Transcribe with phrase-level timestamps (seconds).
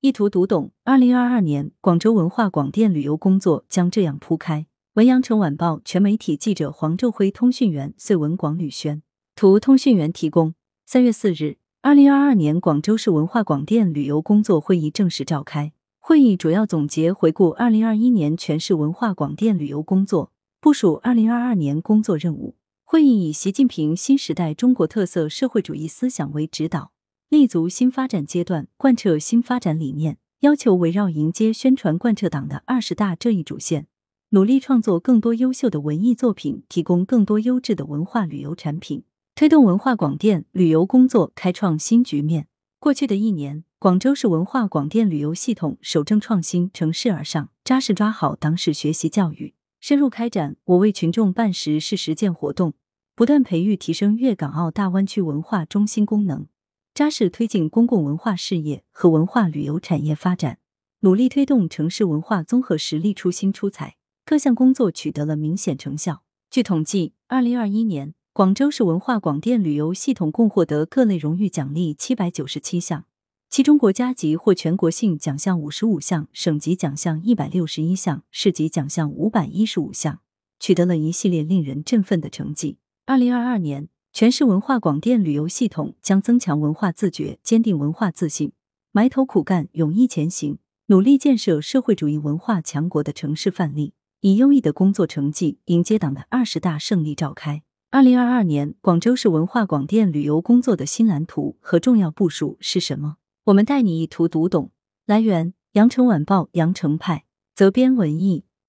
[0.00, 0.70] 一图读懂。
[0.84, 4.66] 二零二二年，广州文化广电旅游工作将这样铺开。
[4.94, 9.02] 文阳城晚报全媒体记者黄昼辉，通讯员穗文广吕轩。
[9.34, 10.54] 图通讯员提供。
[10.86, 15.72] 三月四日，二零二二年广州市文化广电旅游工作会议正式召开。
[15.98, 20.30] 会议主要总结回顾二零二一年全市文化广电旅游工作，
[20.60, 22.54] 部署二零二二年工作任务。
[22.84, 26.92] 会议以习近平新时代中国特色社会主义思想为指导。
[27.30, 33.86] 立足新发展阶段，贯彻新发展理念，要求围绕迎接、宣传、贯彻党的二十大这一主线，
[34.30, 39.02] 努力创作更多优秀的文艺作品，提供更多优质的文化旅游产品，
[39.34, 42.46] 推动文化广电旅游工作开创新局面。
[42.78, 52.72] 过去的一年，广州市文化广电旅游系统守正创新，乘势而上，扎实抓好党史学习教育，深入开展“我为群众办实事”实践活动，
[53.14, 56.46] 不断培育提升粤港澳大湾区文化中心功能。
[56.98, 60.58] 扎实推进公共文化事业和文化旅游产业发展，
[61.02, 66.24] 努力推动城市文化综合实力出新出彩，各项工作取得了明显成效。
[66.50, 73.04] 据统计，二零二一年，广州市文化广电旅游系统共获得各类荣誉奖励七百九十七项，
[73.48, 80.18] 其中国家级或全国性奖项五十五项，省级奖项一百六十一项，市级奖项五百一十五项，
[80.58, 82.78] 取得了一系列令人振奋的成绩。
[83.06, 83.88] 二零二二年。
[84.18, 88.50] 全市文化广电旅游系统将增强文化自觉，坚定文化自信，
[88.90, 97.62] 埋头苦干，勇毅前行，努力建设社会主义文化强国的城市范例，以优异的工作成绩迎接党的二十大胜利召开。
[97.92, 103.18] 二零二二年，广州市文化广电旅游工作的新蓝图和重要部署是什么？
[103.44, 104.72] 我们带你一图读懂。
[105.06, 108.42] 来源：羊城晚报羊城派，责编：文艺。